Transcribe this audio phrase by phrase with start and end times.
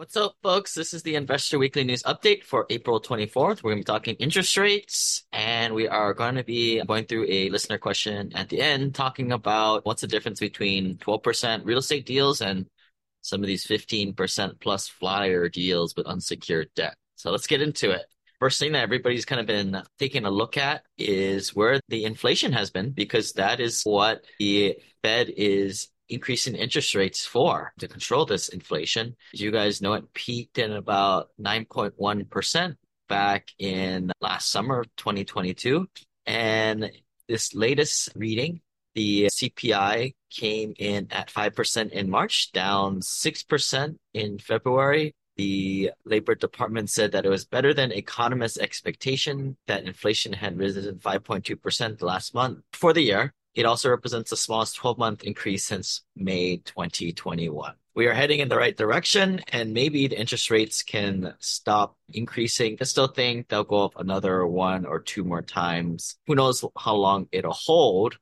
[0.00, 0.72] What's up, folks?
[0.72, 3.62] This is the Investor Weekly News Update for April 24th.
[3.62, 7.26] We're going to be talking interest rates, and we are going to be going through
[7.28, 12.06] a listener question at the end, talking about what's the difference between 12% real estate
[12.06, 12.64] deals and
[13.20, 16.94] some of these 15% plus flyer deals with unsecured debt.
[17.16, 18.06] So let's get into it.
[18.38, 22.52] First thing that everybody's kind of been taking a look at is where the inflation
[22.54, 28.26] has been, because that is what the Fed is increasing interest rates for to control
[28.26, 29.16] this inflation.
[29.32, 32.76] As you guys know, it peaked in about 9.1%
[33.08, 35.86] back in last summer of 2022.
[36.26, 36.90] And
[37.28, 38.60] this latest reading,
[38.94, 45.14] the CPI came in at 5% in March, down 6% in February.
[45.36, 50.98] The Labor Department said that it was better than economists' expectation that inflation had risen
[50.98, 53.32] 5.2% last month for the year.
[53.54, 57.74] It also represents the smallest 12-month increase since May 2021.
[57.94, 62.78] We are heading in the right direction, and maybe the interest rates can stop increasing.
[62.80, 66.16] I still think they'll go up another one or two more times.
[66.28, 68.18] Who knows how long it'll hold?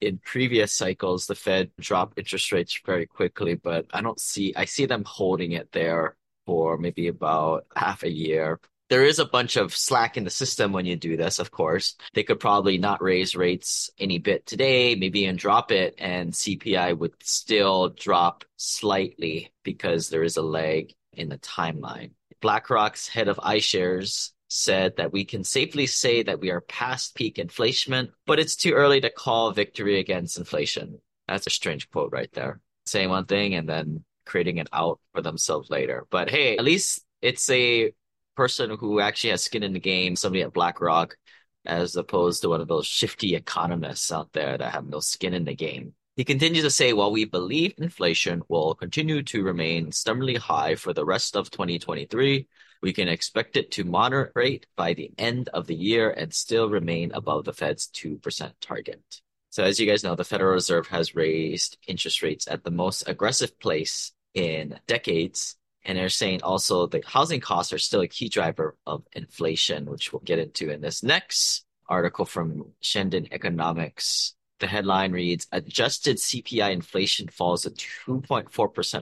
[0.00, 4.64] In previous cycles, the Fed dropped interest rates very quickly, but I don't see, I
[4.64, 9.56] see them holding it there for maybe about half a year there is a bunch
[9.56, 11.94] of slack in the system when you do this, of course.
[12.14, 16.96] They could probably not raise rates any bit today, maybe and drop it, and CPI
[16.96, 22.12] would still drop slightly because there is a lag in the timeline.
[22.40, 27.38] BlackRock's head of iShares said that we can safely say that we are past peak
[27.38, 30.98] inflation, but it's too early to call victory against inflation.
[31.26, 32.60] That's a strange quote right there.
[32.86, 36.06] Saying one thing and then creating an out for themselves later.
[36.10, 37.92] But hey, at least it's a
[38.38, 41.16] person who actually has skin in the game, somebody at BlackRock,
[41.66, 45.44] as opposed to one of those shifty economists out there that have no skin in
[45.44, 45.92] the game.
[46.14, 50.92] He continues to say, while we believe inflation will continue to remain stubbornly high for
[50.92, 52.46] the rest of 2023,
[52.80, 57.10] we can expect it to moderate by the end of the year and still remain
[57.14, 59.02] above the Fed's 2% target.
[59.50, 63.08] So as you guys know, the Federal Reserve has raised interest rates at the most
[63.08, 65.57] aggressive place in decades
[65.88, 70.12] and they're saying also the housing costs are still a key driver of inflation, which
[70.12, 74.34] we'll get into in this next article from Shandon Economics.
[74.60, 78.50] The headline reads Adjusted CPI inflation falls to 2.4%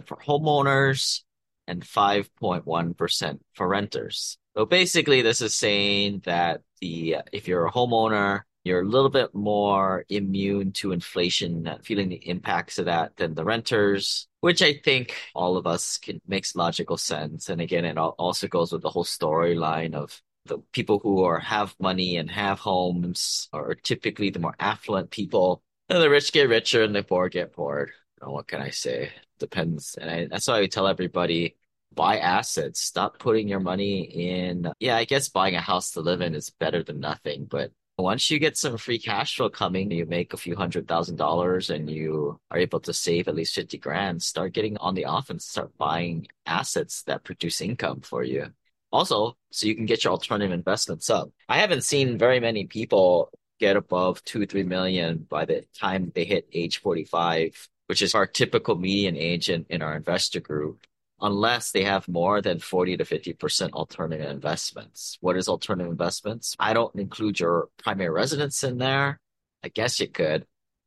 [0.07, 1.23] for homeowners
[1.67, 4.39] and 5.1% for renters.
[4.57, 9.35] So basically, this is saying that the if you're a homeowner, you're a little bit
[9.35, 15.15] more immune to inflation, feeling the impacts of that than the renters, which I think
[15.35, 17.49] all of us can makes logical sense.
[17.49, 21.75] And again, it also goes with the whole storyline of the people who are have
[21.81, 25.63] money and have homes are typically the more affluent people.
[25.89, 27.91] And the rich get richer and the poor get poorer.
[28.21, 29.13] What can I say?
[29.39, 29.97] Depends.
[30.01, 31.57] And I, that's why I tell everybody
[31.95, 32.81] buy assets.
[32.81, 34.71] Stop putting your money in.
[34.81, 38.31] Yeah, I guess buying a house to live in is better than nothing, but once
[38.31, 41.89] you get some free cash flow coming, you make a few hundred thousand dollars and
[41.89, 45.77] you are able to save at least 50 grand, start getting on the offense, start
[45.79, 48.49] buying assets that produce income for you.
[48.93, 51.31] Also, so you can get your alternative investments up.
[51.49, 56.25] I haven't seen very many people get above two, three million by the time they
[56.25, 60.87] hit age 45, which is our typical median age in, in our investor group
[61.21, 65.17] unless they have more than 40 to 50% alternative investments.
[65.21, 66.55] What is alternative investments?
[66.59, 69.19] I don't include your primary residence in there.
[69.63, 70.47] I guess you could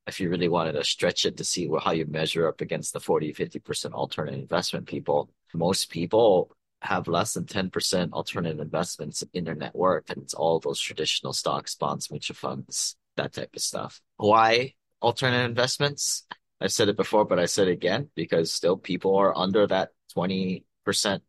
[0.09, 2.99] if you really wanted to stretch it to see how you measure up against the
[2.99, 5.29] 40, 50% alternative investment people.
[5.53, 6.51] Most people
[6.81, 10.09] have less than 10% alternative investments in their net worth.
[10.09, 14.01] And it's all those traditional stocks, bonds, mutual funds, that type of stuff.
[14.17, 16.25] Why alternative investments?
[16.61, 19.89] I've said it before, but I said it again because still people are under that
[20.15, 20.63] 20%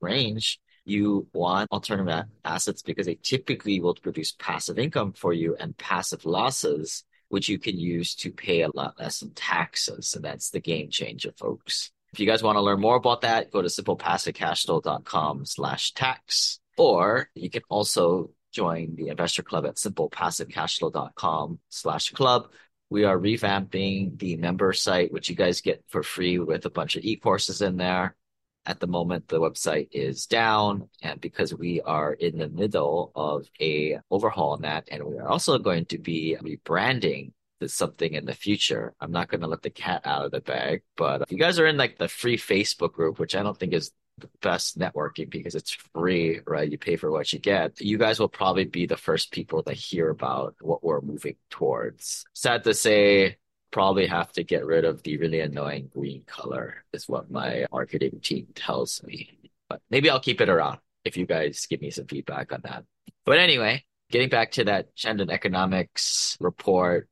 [0.00, 5.76] range, you want alternative assets because they typically will produce passive income for you and
[5.76, 10.14] passive losses, which you can use to pay a lot less in taxes.
[10.14, 11.92] And that's the game changer, folks.
[12.12, 17.28] If you guys want to learn more about that, go to simplepassivecashflow.com slash tax, or
[17.34, 22.48] you can also join the investor club at simplepassivecashflow.com slash club.
[22.90, 26.96] We are revamping the member site, which you guys get for free with a bunch
[26.96, 28.16] of e-courses in there.
[28.66, 33.48] At the moment, the website is down, and because we are in the middle of
[33.60, 38.26] a overhaul on that, and we are also going to be rebranding to something in
[38.26, 38.92] the future.
[39.00, 41.58] I'm not going to let the cat out of the bag, but if you guys
[41.58, 43.92] are in like the free Facebook group, which I don't think is
[44.40, 46.70] best networking because it's free, right?
[46.70, 47.80] You pay for what you get.
[47.80, 52.24] You guys will probably be the first people to hear about what we're moving towards.
[52.34, 53.36] Sad to say,
[53.70, 58.20] probably have to get rid of the really annoying green color is what my marketing
[58.22, 59.38] team tells me.
[59.68, 62.84] but maybe I'll keep it around if you guys give me some feedback on that.
[63.24, 67.08] But anyway, getting back to that Shandong Economics report,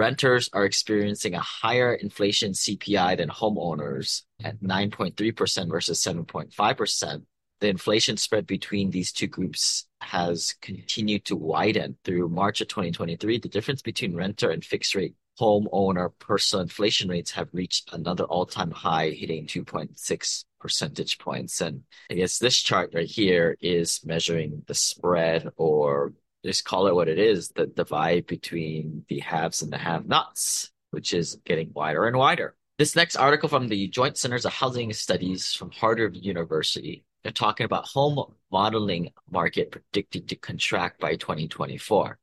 [0.00, 4.94] renters are experiencing a higher inflation CPI than homeowners at mm-hmm.
[4.94, 7.22] 9.3% versus 7.5%.
[7.60, 13.36] The inflation spread between these two groups has continued to widen through March of 2023.
[13.36, 18.70] The difference between renter and fixed rate homeowner personal inflation rates have reached another all-time
[18.70, 21.60] high, hitting 2.6 percentage points.
[21.60, 26.14] And I guess this chart right here is measuring the spread or
[26.44, 31.12] just call it what it is, the divide between the haves and the have-nots, which
[31.12, 32.56] is getting wider and wider.
[32.78, 37.66] This next article from the Joint Centers of Housing Studies from Harvard University, they're talking
[37.66, 42.18] about home modeling market predicted to contract by 2024.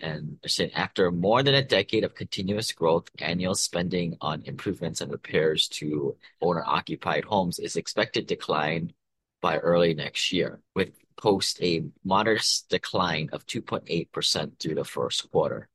[0.00, 5.00] And they're saying after more than a decade of continuous growth, annual spending on improvements
[5.00, 8.92] and repairs to owner occupied homes is expected to decline
[9.40, 10.90] by early next year, with
[11.20, 15.68] post a modest decline of 2.8% through the first quarter.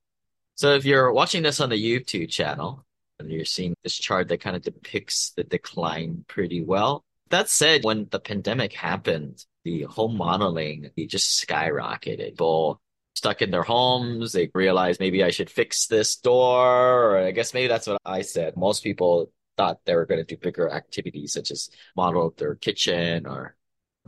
[0.55, 2.85] So if you're watching this on the YouTube channel
[3.19, 7.03] and you're seeing this chart that kind of depicts the decline pretty well.
[7.29, 12.31] That said, when the pandemic happened, the home modeling it just skyrocketed.
[12.31, 12.79] People
[13.15, 14.33] stuck in their homes.
[14.33, 17.11] They realized maybe I should fix this door.
[17.11, 18.55] Or I guess maybe that's what I said.
[18.55, 23.25] Most people thought they were going to do bigger activities such as model their kitchen
[23.25, 23.55] or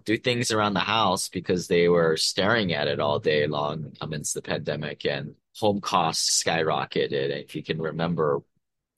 [0.06, 4.34] do things around the house because they were staring at it all day long amidst
[4.34, 7.44] the pandemic and home costs skyrocketed.
[7.44, 8.42] If you can remember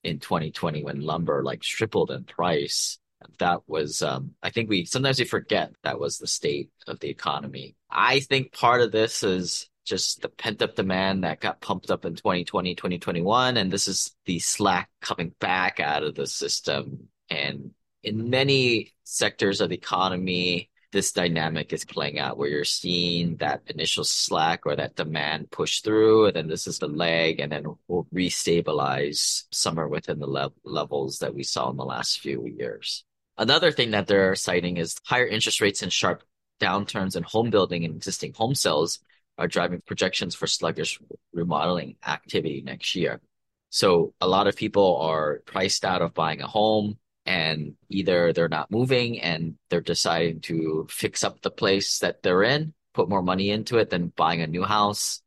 [0.04, 3.00] in 2020 when lumber like tripled in price,
[3.40, 7.10] that was um, I think we sometimes we forget that was the state of the
[7.10, 7.76] economy.
[7.90, 12.06] I think part of this is just the pent up demand that got pumped up
[12.06, 13.58] in 2020, 2021.
[13.58, 17.10] And this is the slack coming back out of the system.
[17.30, 17.72] And
[18.04, 23.62] in many sectors of the economy, this dynamic is playing out where you're seeing that
[23.68, 26.26] initial slack or that demand push through.
[26.26, 31.20] And then this is the leg, and then we'll restabilize somewhere within the le- levels
[31.20, 33.04] that we saw in the last few years.
[33.38, 36.24] Another thing that they're citing is higher interest rates and sharp
[36.60, 39.00] downturns in home building and existing home sales
[39.38, 41.00] are driving projections for sluggish
[41.32, 43.22] remodeling activity next year.
[43.70, 46.98] So a lot of people are priced out of buying a home
[47.30, 52.42] and either they're not moving and they're deciding to fix up the place that they're
[52.42, 55.22] in, put more money into it than buying a new house.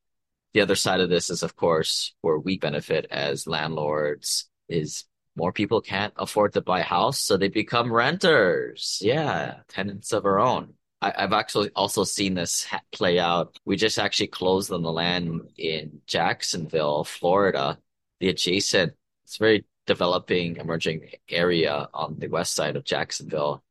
[0.53, 5.05] The other side of this is, of course, where we benefit as landlords is
[5.37, 8.99] more people can't afford to buy a house, so they become renters.
[9.01, 10.75] Yeah, tenants of our own.
[11.01, 13.57] I, have actually also seen this play out.
[13.65, 17.79] We just actually closed on the land in Jacksonville, Florida.
[18.19, 18.93] The adjacent,
[19.25, 23.63] it's very developing, emerging area on the west side of Jacksonville.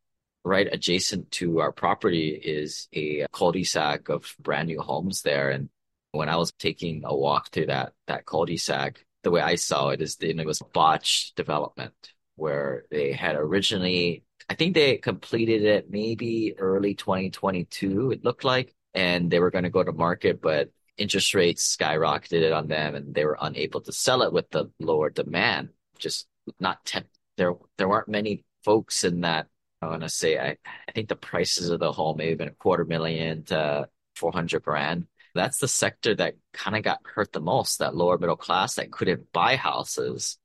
[0.43, 5.51] Right adjacent to our property is a cul-de-sac of brand new homes there.
[5.51, 5.69] And
[6.13, 10.01] when I was taking a walk through that that cul-de-sac, the way I saw it
[10.01, 11.93] is that it was botched development
[12.37, 18.73] where they had originally I think they completed it maybe early 2022, it looked like,
[18.93, 23.15] and they were going to go to market, but interest rates skyrocketed on them and
[23.15, 25.69] they were unable to sell it with the lower demand.
[26.01, 26.27] Just
[26.59, 27.07] not temp-
[27.37, 29.47] there there weren't many folks in that
[29.81, 30.57] I want to say I,
[30.87, 34.63] I think the prices of the home may have been a quarter million to 400
[34.63, 35.07] grand.
[35.33, 38.91] That's the sector that kind of got hurt the most, that lower middle class that
[38.91, 40.37] couldn't buy houses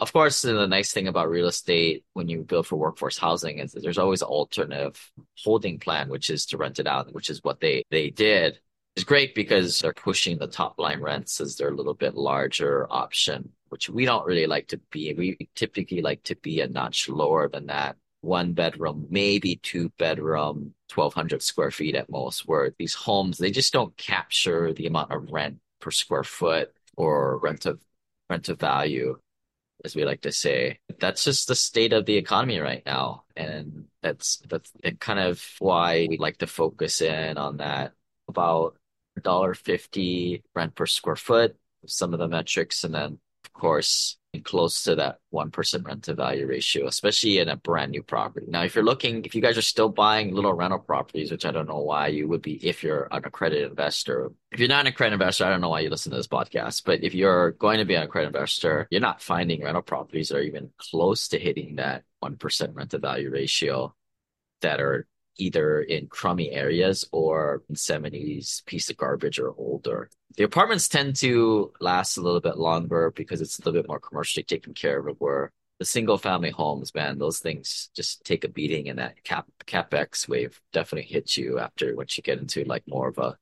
[0.00, 3.72] of course, the nice thing about real estate when you build for workforce housing is
[3.72, 5.12] that there's always an alternative
[5.44, 8.58] holding plan, which is to rent it out, which is what they they did.
[8.96, 13.50] It's great because they're pushing the top line rents as they're little bit larger option,
[13.70, 15.14] which we don't really like to be.
[15.14, 17.96] We typically like to be a notch lower than that.
[18.20, 23.72] One bedroom, maybe two bedroom, 1200 square feet at most, where these homes, they just
[23.72, 27.80] don't capture the amount of rent per square foot or rent of
[28.28, 29.18] rent of value
[29.84, 30.78] as we like to say.
[30.98, 33.24] That's just the state of the economy right now.
[33.36, 37.92] And that's that's kind of why we like to focus in on that
[38.28, 38.76] about
[39.20, 43.18] $1.50 rent per square foot, some of the metrics, and then
[43.60, 48.46] course close to that 1% rent to value ratio, especially in a brand new property.
[48.48, 51.50] Now, if you're looking, if you guys are still buying little rental properties, which I
[51.50, 54.30] don't know why you would be if you're an accredited investor.
[54.52, 56.84] If you're not an accredited investor, I don't know why you listen to this podcast,
[56.84, 60.38] but if you're going to be an accredited investor, you're not finding rental properties that
[60.38, 63.94] are even close to hitting that 1% rent to value ratio
[64.60, 65.06] that are
[65.40, 70.10] either in crummy areas or in 70s piece of garbage or older.
[70.36, 74.00] The apartments tend to last a little bit longer because it's a little bit more
[74.00, 78.48] commercially taken care of where the single family homes, man, those things just take a
[78.48, 82.84] beating and that cap capex wave definitely hits you after once you get into like
[82.86, 83.36] more of a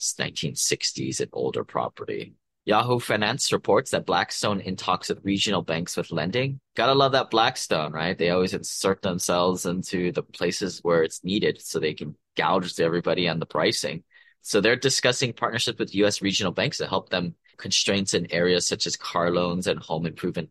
[0.00, 2.34] 1960s and older property.
[2.66, 6.60] Yahoo Finance reports that Blackstone in talks with regional banks with lending.
[6.74, 8.18] Gotta love that Blackstone, right?
[8.18, 13.28] They always insert themselves into the places where it's needed so they can gouge everybody
[13.28, 14.02] on the pricing.
[14.42, 18.86] So they're discussing partnerships with US regional banks to help them constraints in areas such
[18.86, 20.50] as car loans and home improvement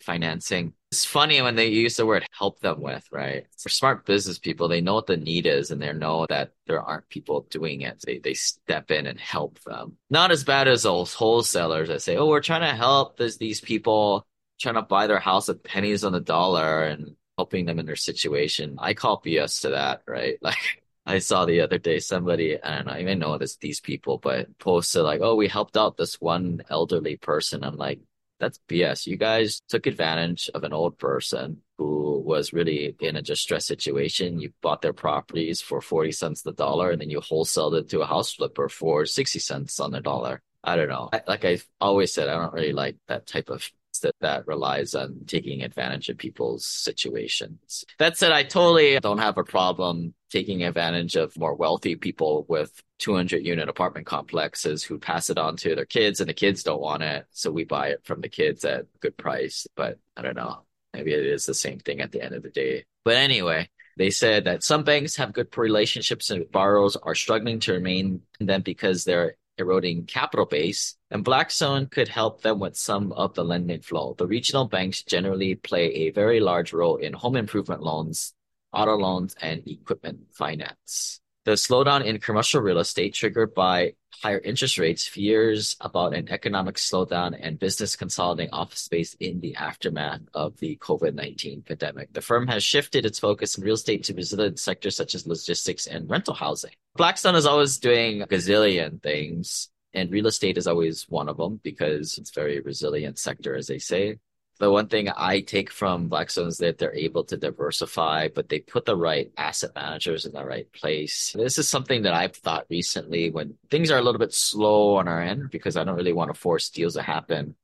[0.00, 0.72] financing.
[0.90, 3.46] It's funny when they use the word help them with, right?
[3.58, 6.80] For smart business people, they know what the need is and they know that there
[6.80, 8.02] aren't people doing it.
[8.06, 9.96] They, they step in and help them.
[10.08, 13.60] Not as bad as those wholesalers that say, oh, we're trying to help this, these
[13.60, 14.26] people
[14.58, 17.96] trying to buy their house at pennies on the dollar and helping them in their
[17.96, 18.76] situation.
[18.78, 20.38] I call BS to that, right?
[20.42, 24.58] Like, I saw the other day somebody, I don't even know this these people, but
[24.58, 28.00] posted like, "Oh, we helped out this one elderly person." I'm like,
[28.38, 29.06] that's BS.
[29.06, 34.40] You guys took advantage of an old person who was really in a distressed situation.
[34.40, 38.00] You bought their properties for 40 cents the dollar and then you wholesaled it to
[38.00, 40.40] a house flipper for 60 cents on the dollar.
[40.62, 41.08] I don't know.
[41.12, 43.70] I, like I've always said, I don't really like that type of
[44.02, 47.84] that that relies on taking advantage of people's situations.
[47.98, 52.82] That said, I totally don't have a problem taking advantage of more wealthy people with
[52.98, 56.80] 200 unit apartment complexes who pass it on to their kids and the kids don't
[56.80, 57.26] want it.
[57.30, 59.66] So we buy it from the kids at a good price.
[59.76, 60.64] But I don't know.
[60.92, 62.84] Maybe it is the same thing at the end of the day.
[63.04, 67.72] But anyway, they said that some banks have good relationships and borrowers are struggling to
[67.72, 73.12] remain in them because they're eroding capital base, and Blackstone could help them with some
[73.12, 74.14] of the lending flow.
[74.16, 78.34] The regional banks generally play a very large role in home improvement loans,
[78.72, 81.20] auto loans, and equipment finance.
[81.44, 86.74] The slowdown in commercial real estate triggered by higher interest rates, fears about an economic
[86.74, 92.12] slowdown and business consolidating office space in the aftermath of the COVID-19 pandemic.
[92.12, 95.86] The firm has shifted its focus in real estate to resilient sectors such as logistics
[95.86, 96.72] and rental housing.
[96.96, 102.18] Blackstone is always doing gazillion things and real estate is always one of them because
[102.18, 104.18] it's very resilient sector, as they say
[104.58, 108.58] the one thing I take from Blackstone is that they're able to diversify, but they
[108.58, 111.34] put the right asset managers in the right place.
[111.36, 115.06] This is something that I've thought recently when things are a little bit slow on
[115.06, 117.54] our end because I don't really want to force deals to happen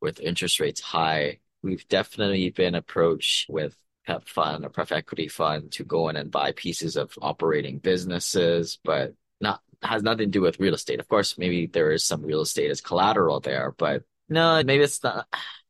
[0.00, 1.40] with interest rates high.
[1.62, 3.76] We've definitely been approached with
[4.06, 8.78] PEP fund or pref equity fund to go in and buy pieces of operating businesses,
[8.84, 11.00] but not has nothing to do with real estate.
[11.00, 15.02] Of course, maybe there is some real estate as collateral there, but no, maybe it's
[15.02, 15.26] not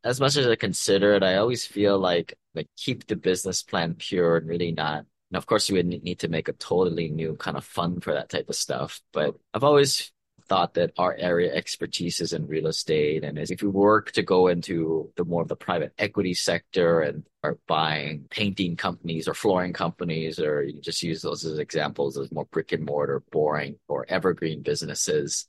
[0.07, 3.95] as much as I consider it, I always feel like like keep the business plan
[3.95, 5.05] pure and really not.
[5.31, 8.15] And of course, you would need to make a totally new kind of fund for
[8.15, 9.01] that type of stuff.
[9.13, 10.13] But I've always
[10.49, 14.47] thought that our area expertise is in real estate, and if we work to go
[14.47, 19.73] into the more of the private equity sector and are buying painting companies or flooring
[19.73, 24.07] companies, or you just use those as examples as more brick and mortar, boring or
[24.09, 25.49] evergreen businesses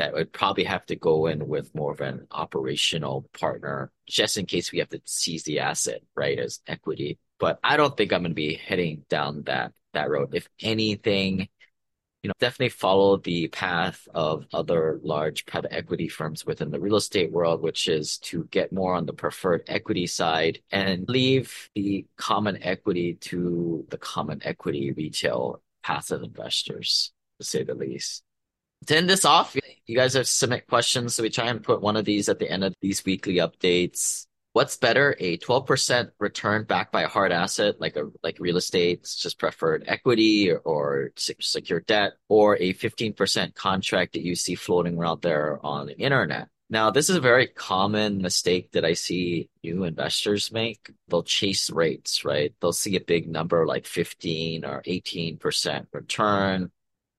[0.00, 4.46] that would probably have to go in with more of an operational partner just in
[4.46, 7.18] case we have to seize the asset, right, as equity.
[7.38, 10.34] But I don't think I'm going to be heading down that that road.
[10.34, 11.48] If anything,
[12.22, 16.96] you know, definitely follow the path of other large private equity firms within the real
[16.96, 22.06] estate world, which is to get more on the preferred equity side and leave the
[22.16, 28.22] common equity to the common equity retail passive investors, to say the least
[28.86, 29.56] to end this off,
[29.86, 31.14] you guys have submit questions.
[31.14, 34.26] So we try and put one of these at the end of these weekly updates.
[34.52, 39.02] What's better, a 12% return backed by a hard asset like a like real estate,
[39.02, 44.98] just preferred equity or, or secure debt, or a 15% contract that you see floating
[44.98, 46.48] around there on the internet?
[46.68, 50.90] Now, this is a very common mistake that I see new investors make.
[51.08, 52.52] They'll chase rates, right?
[52.60, 56.70] They'll see a big number like 15 or 18% return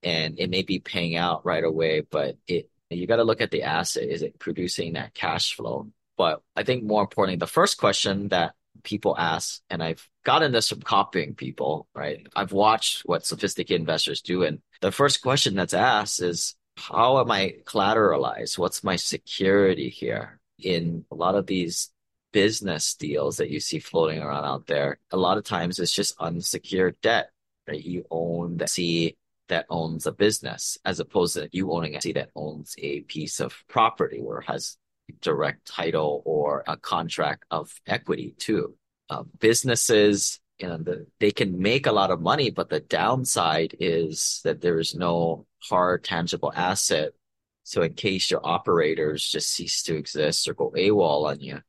[0.04, 3.52] and it may be paying out right away, but it you got to look at
[3.52, 4.04] the asset.
[4.04, 5.88] Is it producing that cash flow?
[6.18, 8.54] But I think more importantly, the first question that
[8.84, 12.28] people ask, and I've gotten this from copying people, right?
[12.36, 14.44] I've watched what sophisticated investors do.
[14.44, 18.58] And the first question that's asked is, how am I collateralized?
[18.58, 20.40] What's my security here?
[20.60, 21.90] In a lot of these
[22.34, 26.16] business deals that you see floating around out there, a lot of times it's just
[26.20, 27.32] unsecured debt,
[27.68, 27.84] right?
[27.84, 29.18] You own the see
[29.52, 33.54] that owns a business as opposed to you owning a that owns a piece of
[33.68, 34.78] property or has
[35.22, 38.76] direct title or a contract of equity too.
[39.10, 43.76] Uh, businesses, you know, the, they can make a lot of money, but the downside
[43.80, 47.12] is that there is no hard tangible asset.
[47.64, 51.60] So in case your operators just cease to exist or go AWOL on you,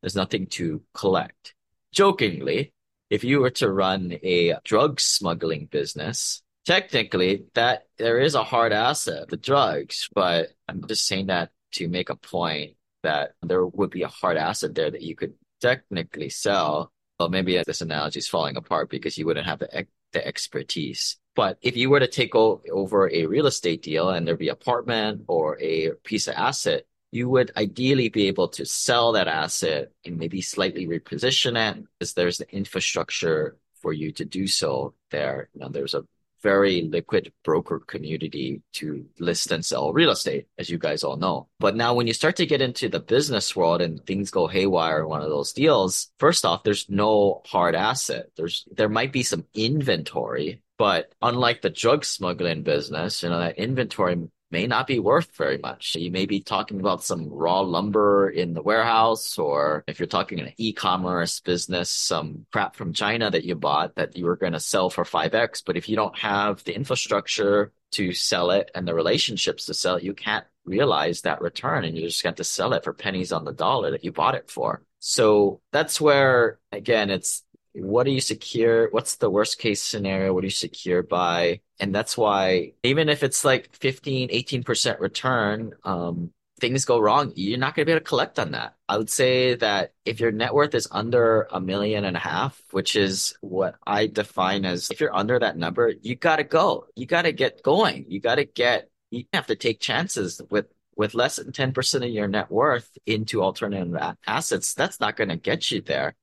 [0.00, 1.54] There's nothing to collect.
[1.90, 2.72] Jokingly,
[3.10, 8.72] if you were to run a drug smuggling business, technically that there is a hard
[8.72, 13.90] asset, the drugs, but I'm just saying that to make a point that there would
[13.90, 16.92] be a hard asset there that you could technically sell.
[17.18, 21.16] Well, maybe this analogy is falling apart because you wouldn't have the, the expertise.
[21.36, 25.22] But if you were to take over a real estate deal and there be apartment
[25.26, 30.18] or a piece of asset, you would ideally be able to sell that asset and
[30.18, 35.48] maybe slightly reposition it because there's the infrastructure for you to do so there.
[35.54, 36.04] You know, there's a
[36.44, 41.48] very liquid broker community to list and sell real estate, as you guys all know.
[41.58, 45.00] But now when you start to get into the business world and things go haywire
[45.00, 48.26] in one of those deals, first off, there's no hard asset.
[48.36, 53.58] There's, there might be some inventory, but unlike the drug smuggling business, you know, that
[53.58, 55.96] inventory may not be worth very much.
[55.96, 60.38] You may be talking about some raw lumber in the warehouse, or if you're talking
[60.38, 64.60] an e-commerce business, some crap from China that you bought that you were going to
[64.60, 65.64] sell for 5x.
[65.66, 69.96] But if you don't have the infrastructure to sell it and the relationships to sell
[69.96, 73.32] it, you can't realize that return and you just got to sell it for pennies
[73.32, 74.84] on the dollar that you bought it for.
[75.00, 77.42] So that's where, again, it's
[77.74, 78.88] what do you secure?
[78.90, 80.32] What's the worst case scenario?
[80.32, 81.60] What do you secure by?
[81.80, 87.58] And that's why even if it's like 15, 18% return, um, things go wrong, you're
[87.58, 88.76] not going to be able to collect on that.
[88.88, 92.62] I would say that if your net worth is under a million and a half,
[92.70, 96.86] which is what I define as if you're under that number, you got to go.
[96.94, 98.06] You got to get going.
[98.08, 100.66] You got to get, you have to take chances with
[100.96, 105.36] with less than 10% of your net worth into alternative assets, that's not going to
[105.36, 106.14] get you there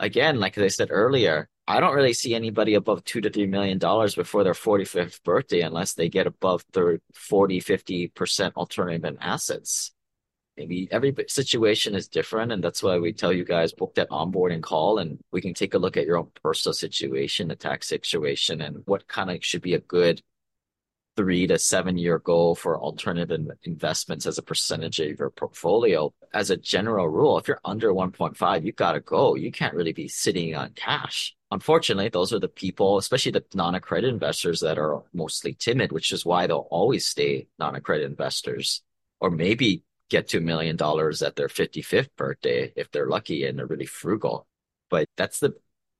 [0.00, 3.78] again, like I said earlier, I don't really see anybody above two to three million
[3.78, 9.92] dollars before their 45th birthday unless they get above their 40, 50% alternative in assets.
[10.56, 12.50] Maybe every situation is different.
[12.50, 15.74] And that's why we tell you guys book that onboarding call and we can take
[15.74, 19.62] a look at your own personal situation, the tax situation, and what kind of should
[19.62, 20.20] be a good
[21.16, 26.12] three to seven year goal for alternative investments as a percentage of your portfolio.
[26.32, 29.34] As a general rule, if you're under 1.5, you've got to go.
[29.34, 31.34] You can't really be sitting on cash.
[31.50, 36.24] Unfortunately, those are the people, especially the non-accredited investors that are mostly timid, which is
[36.24, 38.82] why they'll always stay non-accredited investors
[39.20, 43.58] or maybe get to a million dollars at their 55th birthday if they're lucky and
[43.58, 44.46] they're really frugal.
[44.90, 45.54] But that's the,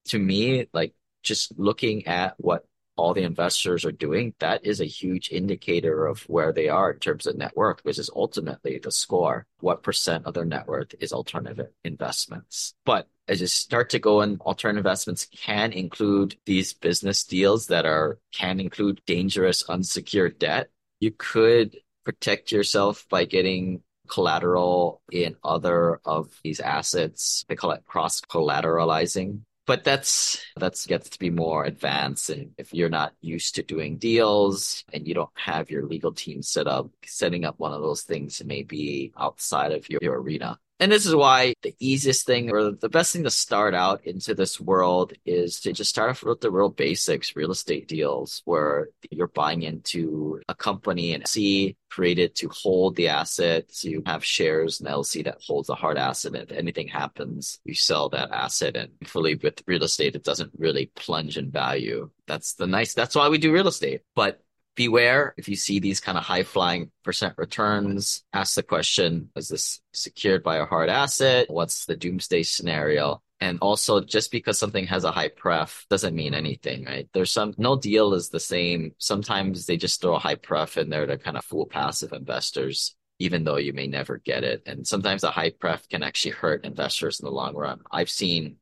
[0.07, 2.65] to me, like just looking at what
[2.97, 6.99] all the investors are doing, that is a huge indicator of where they are in
[6.99, 9.47] terms of net worth, which is ultimately the score.
[9.61, 12.75] What percent of their net worth is alternative investments?
[12.85, 17.87] But as you start to go in, alternative investments can include these business deals that
[17.87, 20.71] are, can include dangerous unsecured debt.
[20.99, 27.45] You could protect yourself by getting collateral in other of these assets.
[27.49, 32.29] They call it cross collateralizing but that's that's gets to be more advanced.
[32.29, 36.43] And if you're not used to doing deals and you don't have your legal team
[36.43, 40.59] set up setting up one of those things may be outside of your, your arena
[40.81, 44.35] and this is why the easiest thing or the best thing to start out into
[44.35, 48.89] this world is to just start off with the real basics, real estate deals where
[49.11, 53.85] you're buying into a company and see created to hold the assets.
[53.85, 56.35] You have shares in LLC that holds a hard asset.
[56.35, 58.77] And if anything happens, you sell that asset.
[58.77, 62.09] And fully with real estate, it doesn't really plunge in value.
[62.27, 64.01] That's the nice, that's why we do real estate.
[64.15, 64.41] But
[64.75, 69.49] beware if you see these kind of high flying percent returns, ask the question, is
[69.49, 71.47] this secured by a hard asset?
[71.51, 73.23] What's the doomsday scenario?
[73.41, 77.09] And also just because something has a high pref doesn't mean anything, right?
[77.15, 78.93] There's some, no deal is the same.
[78.99, 82.97] Sometimes they just throw a high pref in there to kind of fool passive investors
[83.21, 84.63] even though you may never get it.
[84.67, 87.81] And sometimes a high pref can actually hurt investors in the long run.
[87.93, 88.57] I've seen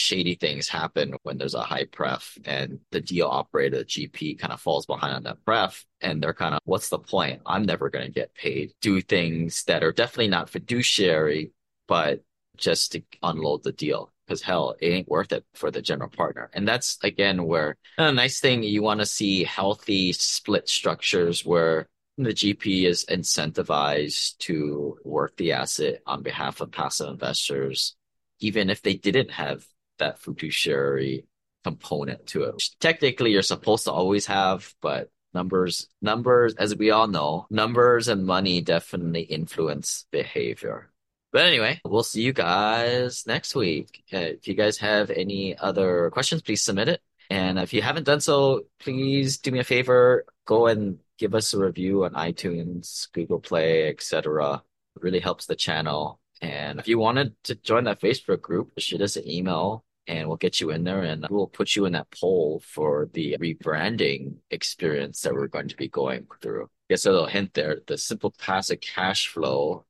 [0.00, 4.52] shady things happen when there's a high pref and the deal operator, the GP kind
[4.52, 7.42] of falls behind on that pref and they're kind of, what's the point?
[7.46, 8.72] I'm never going to get paid.
[8.80, 11.52] Do things that are definitely not fiduciary,
[11.86, 12.22] but
[12.56, 14.12] just to unload the deal.
[14.26, 16.50] Because hell, it ain't worth it for the general partner.
[16.52, 21.88] And that's again where a nice thing you want to see healthy split structures where
[22.16, 27.96] the GP is incentivized to work the asset on behalf of passive investors,
[28.38, 29.64] even if they didn't have
[30.00, 31.24] that fiduciary
[31.64, 32.62] component to it.
[32.80, 38.26] Technically, you're supposed to always have, but numbers, numbers, as we all know, numbers and
[38.26, 40.90] money definitely influence behavior.
[41.32, 44.02] But anyway, we'll see you guys next week.
[44.12, 47.00] Uh, if you guys have any other questions, please submit it.
[47.30, 51.54] And if you haven't done so, please do me a favor, go and give us
[51.54, 54.62] a review on iTunes, Google Play, etc.
[54.96, 59.16] Really helps the channel And if you wanted to join that Facebook group, shoot us
[59.16, 62.60] an email and we'll get you in there and we'll put you in that poll
[62.66, 66.68] for the rebranding experience that we're going to be going through.
[66.88, 67.78] Guess a little hint there.
[67.86, 69.84] The simple passive cash flow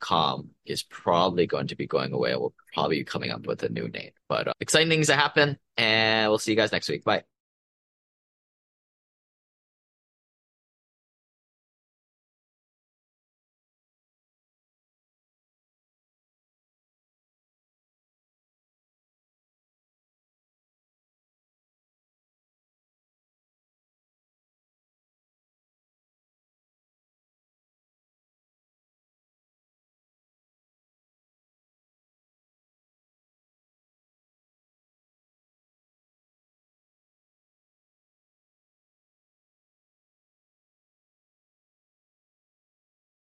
[0.00, 2.34] com is probably going to be going away.
[2.34, 4.10] We'll probably be coming up with a new name.
[4.28, 7.04] But uh, exciting things to happen, and we'll see you guys next week.
[7.04, 7.37] Bye.